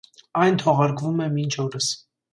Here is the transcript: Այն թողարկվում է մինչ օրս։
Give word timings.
Այն 0.45 0.57
թողարկվում 0.63 1.23
է 1.27 1.31
մինչ 1.37 1.53
օրս։ 1.67 1.95